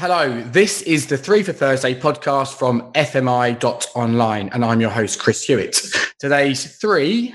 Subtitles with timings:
[0.00, 5.42] Hello, this is the Three for Thursday podcast from FMI.online, and I'm your host, Chris
[5.42, 5.76] Hewitt.
[6.20, 7.34] Today's three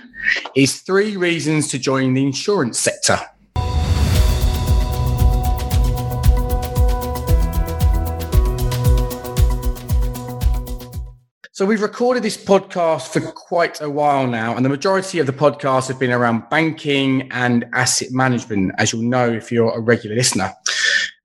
[0.55, 3.19] is three reasons to join the insurance sector.
[11.51, 15.33] So we've recorded this podcast for quite a while now, and the majority of the
[15.33, 20.15] podcasts have been around banking and asset management, as you'll know if you're a regular
[20.15, 20.53] listener.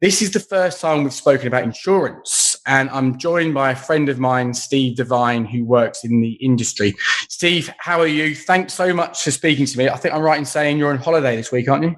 [0.01, 4.09] This is the first time we've spoken about insurance, and I'm joined by a friend
[4.09, 6.95] of mine, Steve Devine, who works in the industry.
[7.29, 8.36] Steve, how are you?
[8.36, 9.89] Thanks so much for speaking to me.
[9.89, 11.96] I think I'm right in saying you're on holiday this week, aren't you?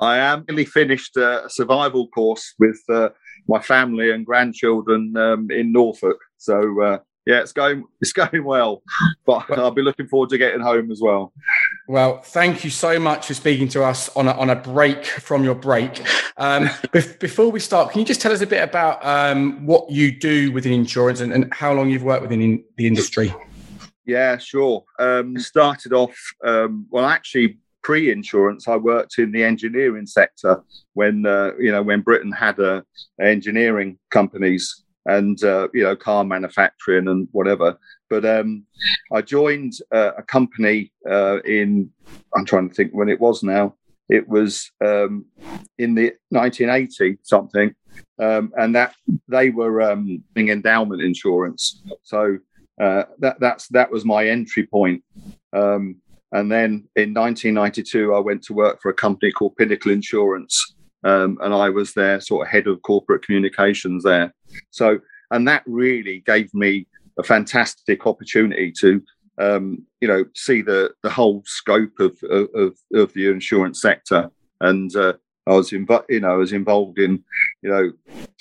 [0.00, 0.46] I am.
[0.48, 3.10] Nearly finished a survival course with uh,
[3.46, 6.16] my family and grandchildren um, in Norfolk.
[6.38, 8.82] So uh, yeah, it's going it's going well,
[9.26, 11.34] but I'll be looking forward to getting home as well.
[11.88, 15.44] Well, thank you so much for speaking to us on a, on a break from
[15.44, 16.02] your break.
[16.36, 20.12] Um, before we start, can you just tell us a bit about um, what you
[20.12, 23.34] do within insurance and, and, how long you've worked within in the industry?
[24.06, 24.84] Yeah, sure.
[24.98, 30.62] Um, started off um, well, actually pre-insurance, I worked in the engineering sector
[30.94, 32.82] when uh, you know when Britain had uh,
[33.20, 37.78] engineering companies and uh, you know car manufacturing and whatever.
[38.08, 38.66] But um,
[39.12, 41.90] I joined uh, a company uh, in
[42.36, 43.74] I'm trying to think when it was now.
[44.08, 45.24] It was um,
[45.78, 47.74] in the 1980 something,
[48.18, 48.94] um, and that
[49.28, 51.82] they were um, endowment insurance.
[52.02, 52.38] So
[52.80, 55.02] uh, that that's that was my entry point.
[55.52, 55.96] Um,
[56.32, 61.38] and then in 1992, I went to work for a company called Pinnacle Insurance, um,
[61.42, 64.34] and I was their sort of head of corporate communications there.
[64.70, 64.98] So,
[65.30, 66.86] and that really gave me
[67.18, 69.02] a fantastic opportunity to,
[69.38, 74.94] um, you know, see the the whole scope of of, of the insurance sector, and
[74.96, 75.14] uh,
[75.46, 77.22] I was involved, you know, I was involved in,
[77.62, 77.92] you know,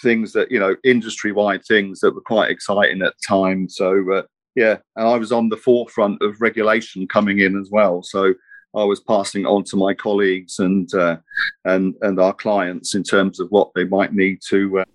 [0.01, 3.69] things that you know, industry wide things that were quite exciting at the time.
[3.69, 4.11] So.
[4.11, 8.03] Uh, yeah, and I was on the forefront of regulation coming in as well.
[8.03, 8.33] So
[8.73, 11.17] I was passing on to my colleagues and uh,
[11.65, 14.79] and and our clients in terms of what they might need to.
[14.79, 14.85] Uh...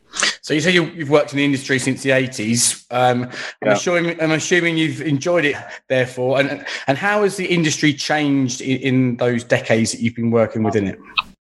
[0.41, 2.87] so you say you, have worked in the industry since the eighties.
[2.91, 3.31] Um, I'm
[3.65, 3.73] yeah.
[3.73, 5.57] assuming I'm assuming you've enjoyed it.
[5.89, 10.31] Therefore, and and how has the industry changed in, in those decades that you've been
[10.31, 10.99] working within it?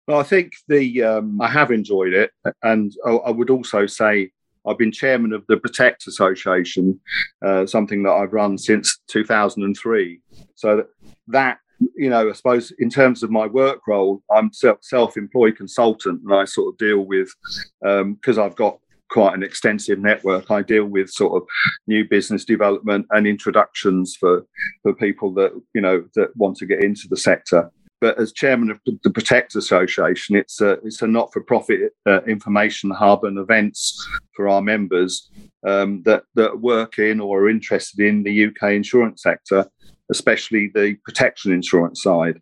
[0.06, 4.31] Well, I think the um, I have enjoyed it, and I, I would also say
[4.67, 7.00] I've been chairman of the Protect Association,
[7.44, 10.21] uh, something that I've run since 2003.
[10.55, 10.84] So
[11.28, 11.59] that
[11.95, 16.45] you know, I suppose in terms of my work role, I'm self-employed consultant, and I
[16.45, 17.28] sort of deal with
[17.81, 18.78] because um, I've got
[19.11, 20.50] quite an extensive network.
[20.50, 21.49] I deal with sort of
[21.87, 24.44] new business development and introductions for
[24.83, 27.71] for people that you know that want to get into the sector.
[28.00, 33.25] But as chairman of the Protect Association, it's a it's a not-for-profit uh, information hub
[33.25, 33.97] and events
[34.34, 35.31] for our members
[35.67, 39.71] um, that that work in or are interested in the UK insurance sector
[40.10, 42.41] especially the protection insurance side.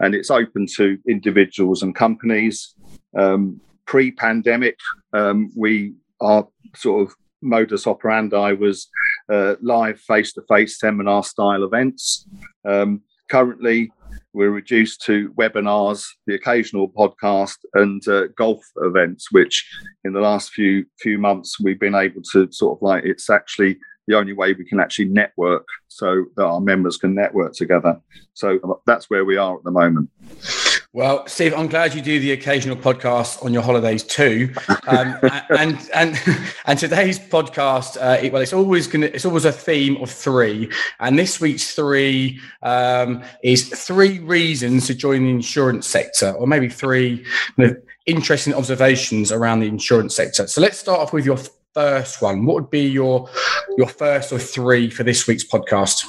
[0.00, 2.74] And it's open to individuals and companies.
[3.16, 4.76] Um, Pre pandemic,
[5.14, 8.86] um, we our sort of modus operandi was
[9.32, 12.26] uh, live face to face seminar style events.
[12.66, 13.90] Um, currently,
[14.34, 19.66] we're reduced to webinars, the occasional podcast, and uh, golf events, which
[20.04, 23.78] in the last few few months we've been able to sort of like it's actually
[24.08, 28.00] the only way we can actually network so that our members can network together.
[28.34, 30.10] So that's where we are at the moment.
[30.94, 34.54] Well, Steve, I'm glad you do the occasional podcast on your holidays too.
[34.86, 35.18] Um,
[35.50, 36.18] and and
[36.64, 40.70] and today's podcast, uh, it, well, it's always to it's always a theme of three.
[40.98, 46.70] And this week's three um, is three reasons to join the insurance sector, or maybe
[46.70, 47.22] three
[47.58, 47.76] you know,
[48.06, 50.46] interesting observations around the insurance sector.
[50.46, 51.36] So let's start off with your
[51.78, 53.28] first one, what would be your
[53.76, 56.04] your first or three for this week's podcast?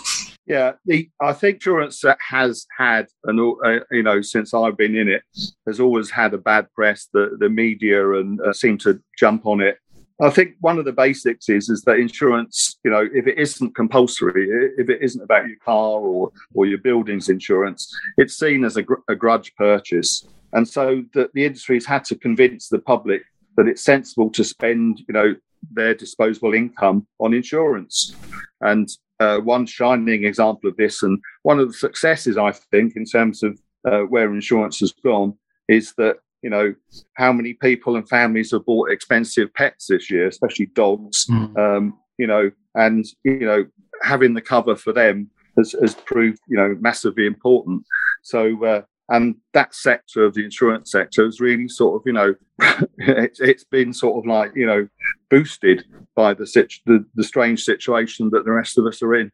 [0.47, 5.07] Yeah, the I think insurance has had, and uh, you know, since I've been in
[5.07, 5.21] it,
[5.67, 7.07] has always had a bad press.
[7.13, 9.77] The the media and uh, seem to jump on it.
[10.21, 13.75] I think one of the basics is is that insurance, you know, if it isn't
[13.75, 17.81] compulsory, if it isn't about your car or or your buildings insurance,
[18.17, 22.03] it's seen as a, gr- a grudge purchase, and so the, the industry has had
[22.05, 23.21] to convince the public
[23.55, 25.35] that it's sensible to spend, you know,
[25.71, 28.15] their disposable income on insurance.
[28.61, 28.89] And
[29.19, 33.43] uh, one shining example of this, and one of the successes, I think, in terms
[33.43, 36.73] of uh, where insurance has gone, is that you know
[37.15, 41.25] how many people and families have bought expensive pets this year, especially dogs.
[41.27, 41.57] Mm.
[41.57, 43.65] Um, you know, and you know
[44.01, 47.83] having the cover for them has, has proved you know massively important.
[48.23, 52.35] So uh, and that sector of the insurance sector has really sort of you know
[52.97, 54.87] it's, it's been sort of like you know
[55.29, 55.83] boosted
[56.15, 59.31] by the, situ- the the strange situation that the rest of us are in.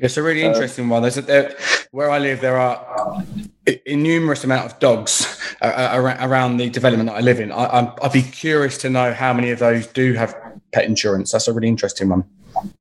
[0.00, 1.02] It's a really uh, interesting uh, one.
[1.02, 1.56] There's a, there,
[1.90, 3.24] where I live, there are
[3.66, 7.52] a numerous amount of dogs uh, uh around the development that I live in.
[7.52, 10.34] I, I'd be curious to know how many of those do have
[10.72, 11.32] pet insurance.
[11.32, 12.24] That's a really interesting one.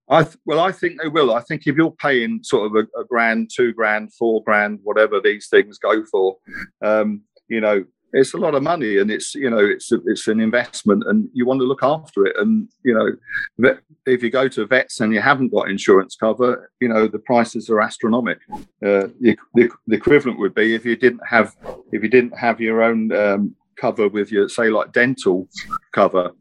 [0.09, 1.33] I th- well, I think they will.
[1.33, 5.19] I think if you're paying sort of a, a grand, two grand, four grand, whatever
[5.19, 6.37] these things go for,
[6.83, 7.83] um, you know,
[8.13, 11.29] it's a lot of money, and it's you know, it's a, it's an investment, and
[11.33, 12.35] you want to look after it.
[12.37, 13.71] And you know,
[14.05, 17.69] if you go to vets and you haven't got insurance cover, you know, the prices
[17.69, 18.59] are astronomical.
[18.83, 21.55] Uh, the, the, the, equivalent would be if you didn't have
[21.91, 25.47] if you didn't have your own um, cover with your say like dental
[25.93, 26.31] cover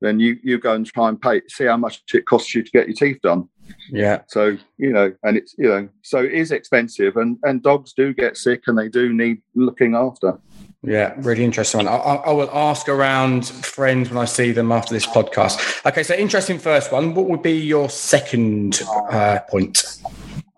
[0.00, 2.70] then you you go and try and pay see how much it costs you to
[2.70, 3.48] get your teeth done.
[3.90, 4.22] Yeah.
[4.28, 8.12] So you know and it's you know so it is expensive and and dogs do
[8.12, 10.38] get sick and they do need looking after.
[10.82, 11.88] Yeah really interesting one.
[11.88, 15.84] I, I, will ask around friends when i see them after this podcast.
[15.86, 17.14] Okay so interesting first one.
[17.14, 18.80] What would be your second
[19.10, 19.84] uh, point?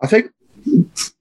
[0.01, 0.31] I think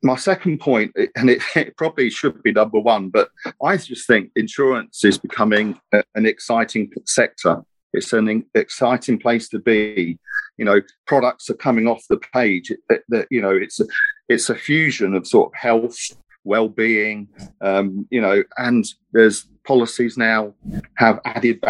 [0.02, 3.30] my second point, and it, it, probably should be number one, but
[3.62, 7.62] I just think insurance is becoming a, an exciting sector.
[7.92, 10.18] It's an exciting place to be.
[10.56, 12.72] You know, products are coming off the page.
[12.88, 13.86] That you know, it's a,
[14.28, 15.96] it's a fusion of sort of health,
[16.44, 17.28] well-being.
[17.60, 20.54] Um, you know, and there's policies now
[20.96, 21.60] have added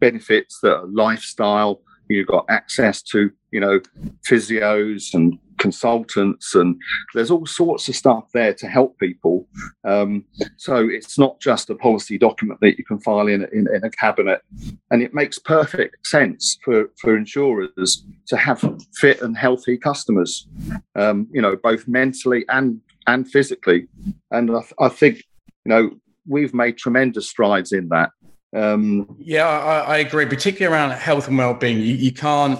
[0.00, 1.82] benefits that are lifestyle.
[2.08, 3.80] You've got access to you know
[4.28, 6.76] physios and consultants and
[7.14, 9.46] there's all sorts of stuff there to help people.
[9.84, 10.24] Um,
[10.56, 13.90] so it's not just a policy document that you can file in, in, in, a
[13.90, 14.42] cabinet.
[14.90, 18.64] And it makes perfect sense for, for insurers to have
[18.96, 20.46] fit and healthy customers
[20.94, 23.86] um, you know both mentally and and physically.
[24.30, 25.24] And I, I think
[25.64, 25.90] you know
[26.26, 28.10] we've made tremendous strides in that
[28.54, 31.78] um, yeah, I, I, agree, particularly around health and well-being.
[31.80, 32.58] You, you can't,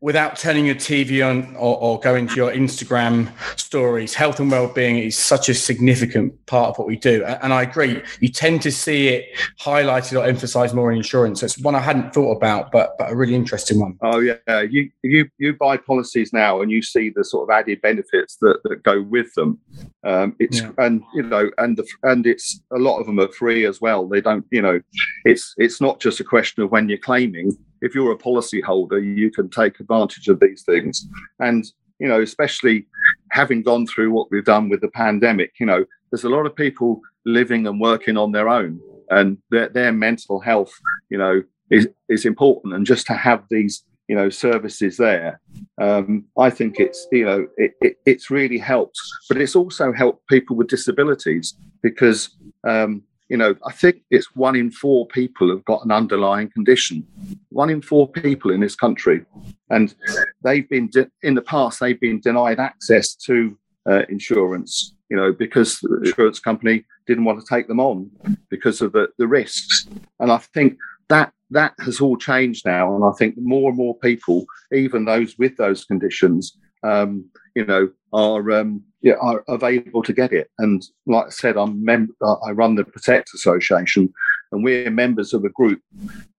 [0.00, 4.14] without turning your TV on or, or, going to your Instagram stories.
[4.14, 8.02] Health and well-being is such a significant part of what we do, and I agree.
[8.18, 9.28] You tend to see it
[9.60, 11.40] highlighted or emphasised more in insurance.
[11.40, 13.96] So it's one I hadn't thought about, but but a really interesting one.
[14.02, 17.80] Oh yeah, you you you buy policies now, and you see the sort of added
[17.80, 19.60] benefits that, that go with them.
[20.08, 20.70] Um, it's yeah.
[20.78, 24.08] and you know and the and it's a lot of them are free as well.
[24.08, 24.80] They don't you know
[25.26, 27.52] it's it's not just a question of when you're claiming.
[27.82, 31.06] If you're a policyholder, you can take advantage of these things,
[31.40, 31.66] and
[31.98, 32.86] you know, especially
[33.32, 36.56] having gone through what we've done with the pandemic, you know, there's a lot of
[36.56, 40.72] people living and working on their own, and their, their mental health,
[41.10, 45.38] you know, is is important, and just to have these you know services there
[45.80, 48.98] um, i think it's you know it, it, it's really helped
[49.28, 52.30] but it's also helped people with disabilities because
[52.64, 57.06] um, you know, I think it's one in four people have got an underlying condition.
[57.50, 59.24] One in four people in this country,
[59.68, 59.94] and
[60.42, 63.56] they've been de- in the past they've been denied access to
[63.88, 64.94] uh, insurance.
[65.10, 68.10] You know, because the insurance company didn't want to take them on
[68.50, 69.86] because of the, the risks.
[70.20, 70.76] And I think
[71.08, 75.36] that that has all changed now, and I think more and more people, even those
[75.38, 77.24] with those conditions, um,
[77.54, 80.50] you know, are um, yeah, are available to get it.
[80.58, 84.12] And like I said, I'm mem- I run the Protect Association,
[84.52, 85.80] and we're members of a group,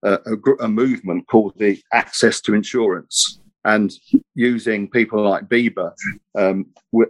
[0.03, 3.41] uh, a, gr- a movement called the Access to Insurance.
[3.65, 3.93] And
[4.35, 5.93] using people like BIBA,
[6.39, 6.67] um,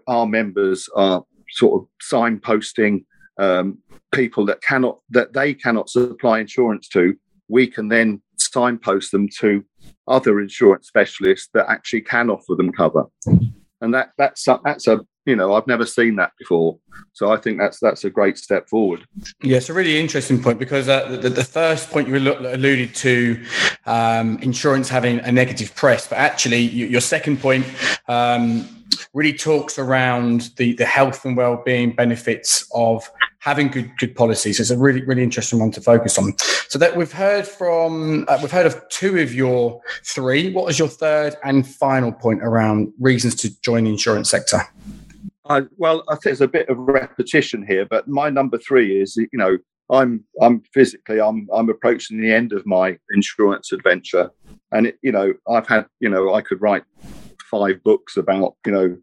[0.09, 3.05] our members are sort of signposting
[3.39, 3.79] um,
[4.13, 7.17] people that cannot that they cannot supply insurance to.
[7.49, 9.65] We can then signpost them to
[10.07, 13.07] other insurance specialists that actually can offer them cover
[13.81, 16.79] and that that's that's a you know I've never seen that before.
[17.13, 19.05] So I think that's that's a great step forward.
[19.43, 23.45] Yeah, it's a really interesting point because uh, the, the, first point you alluded to,
[23.87, 27.67] um, insurance having a negative press, but actually your second point
[28.09, 28.69] um,
[29.15, 33.09] really talks around the the health and well-being benefits of
[33.41, 34.61] having good good policies.
[34.61, 36.35] It's a really really interesting one to focus on.
[36.69, 40.53] So that we've heard from uh, we've heard of two of your three.
[40.53, 44.61] What was your third and final point around reasons to join the insurance sector?
[45.49, 49.17] I, well, I think there's a bit of repetition here, but my number three is
[49.17, 49.59] you know
[49.91, 54.31] I'm I'm physically I'm I'm approaching the end of my insurance adventure,
[54.73, 56.85] and it, you know I've had you know I could write
[57.51, 58.97] five books about you know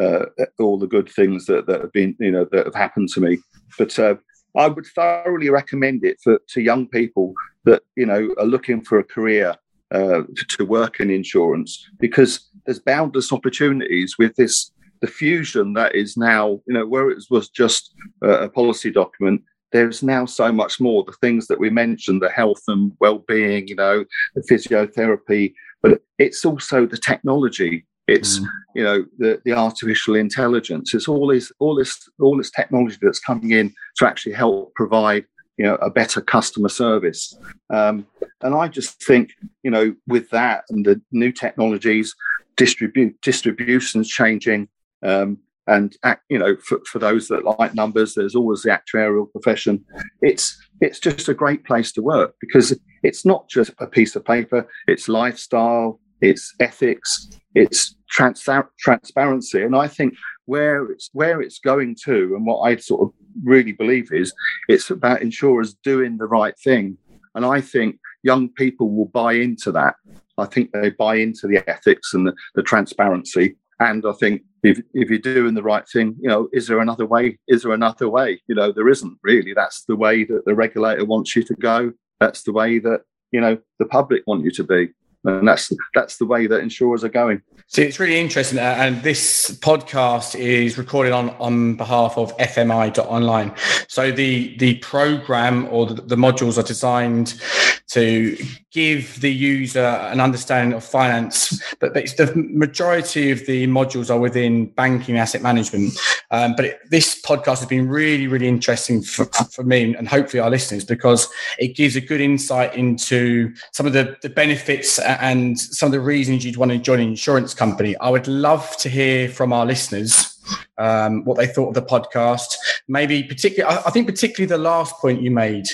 [0.00, 0.26] uh,
[0.58, 3.38] all the good things that, that have been you know that have happened to me.
[3.78, 4.16] But uh,
[4.56, 8.98] I would thoroughly recommend it for to young people that you know are looking for
[8.98, 9.54] a career
[9.92, 10.22] uh,
[10.56, 16.60] to, work in insurance because there's boundless opportunities with this the fusion that is now,
[16.66, 19.42] you know, where it was just a policy document,
[19.72, 21.04] there's now so much more.
[21.04, 24.04] The things that we mentioned, the health and well-being, you know,
[24.34, 27.86] the physiotherapy, but it's also the technology.
[28.06, 28.46] It's mm.
[28.74, 30.94] you know the, the artificial intelligence.
[30.94, 35.24] It's all this all this all this technology that's coming in to actually help provide
[35.56, 37.36] you know a better customer service.
[37.70, 38.06] Um,
[38.42, 39.30] and I just think
[39.62, 42.14] you know with that and the new technologies,
[42.56, 44.68] distribute distributions changing.
[45.02, 45.96] Um, and
[46.28, 49.84] you know for, for those that like numbers there's always the actuarial profession
[50.20, 54.24] it's it's just a great place to work because it's not just a piece of
[54.24, 58.48] paper it's lifestyle it's ethics it's trans-
[58.78, 60.14] transparency and i think
[60.46, 63.12] where it's where it's going to and what i sort of
[63.44, 64.32] really believe is
[64.68, 66.96] it's about insurers doing the right thing
[67.34, 69.94] and i think young people will buy into that
[70.38, 74.78] i think they buy into the ethics and the, the transparency and I think if,
[74.92, 77.38] if you're doing the right thing, you know, is there another way?
[77.48, 78.42] Is there another way?
[78.46, 79.54] You know, there isn't really.
[79.54, 81.92] That's the way that the regulator wants you to go.
[82.20, 83.00] That's the way that,
[83.32, 84.90] you know, the public want you to be
[85.24, 87.42] and that's that's the way that insurers are going.
[87.66, 93.54] See, it's really interesting, uh, and this podcast is recorded on on behalf of FMI.online.
[93.88, 97.40] So the the program or the, the modules are designed
[97.90, 98.36] to
[98.70, 104.18] give the user an understanding of finance, but, but the majority of the modules are
[104.18, 105.98] within banking asset management.
[106.30, 110.40] Um, but it, this podcast has been really, really interesting for, for me and hopefully
[110.40, 111.28] our listeners because
[111.58, 116.00] it gives a good insight into some of the, the benefits and some of the
[116.00, 117.96] reasons you'd want to join an insurance company.
[117.96, 120.29] I would love to hear from our listeners
[120.78, 122.54] um, what they thought of the podcast.
[122.88, 125.66] Maybe particularly, I, I think particularly the last point you made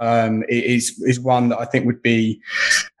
[0.00, 2.40] um, is is one that I think would be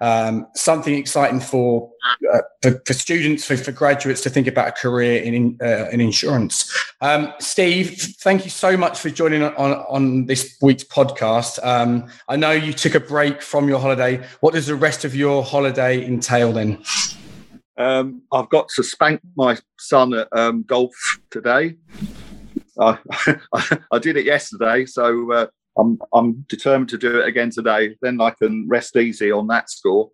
[0.00, 1.90] um, something exciting for,
[2.32, 6.00] uh, for, for students, for, for graduates to think about a career in uh, in
[6.00, 6.70] insurance.
[7.00, 11.58] Um, Steve, thank you so much for joining on on this week's podcast.
[11.64, 14.22] Um, I know you took a break from your holiday.
[14.40, 16.82] What does the rest of your holiday entail then?
[17.80, 20.94] Um, I've got to spank my son at um, golf
[21.30, 21.76] today.
[22.80, 22.98] I,
[23.90, 25.46] I, did it yesterday, so uh,
[25.78, 27.96] I'm I'm determined to do it again today.
[28.02, 30.10] Then I can rest easy on that score.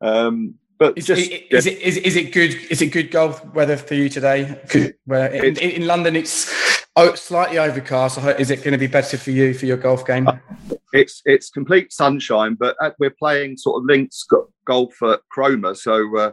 [0.00, 2.54] Um, but is, just, is, it is, is it good?
[2.70, 4.56] Is it good golf weather for you today?
[5.04, 6.54] Where in, in, London it's
[6.94, 8.18] oh, slightly overcast.
[8.38, 10.28] Is it going to be better for you for your golf game?
[10.92, 14.24] It's it's complete sunshine, but uh, we're playing sort of links
[14.64, 16.32] golf at Cromer, so uh,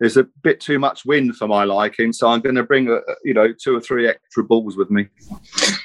[0.00, 2.86] there's a bit too much wind for my liking, so I'm going to bring
[3.24, 5.08] you know two or three extra balls with me.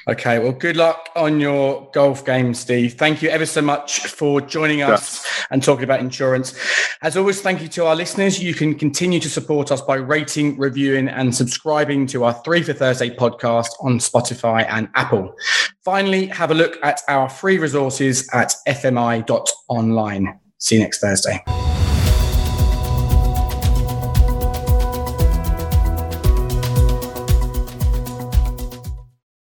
[0.08, 2.94] Okay, well, good luck on your golf game, Steve.
[2.94, 5.46] Thank you ever so much for joining us yeah.
[5.50, 6.58] and talking about insurance.
[7.02, 8.42] As always, thank you to our listeners.
[8.42, 12.72] You can continue to support us by rating, reviewing, and subscribing to our Three for
[12.72, 15.34] Thursday podcast on Spotify and Apple.
[15.84, 20.40] Finally, have a look at our free resources at fmi.online.
[20.58, 21.44] See you next Thursday.